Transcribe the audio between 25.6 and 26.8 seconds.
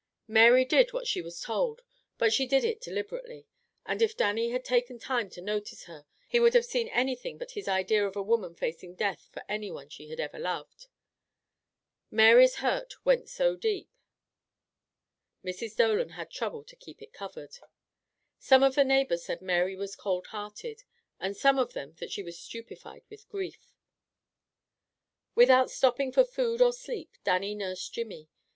stopping for food or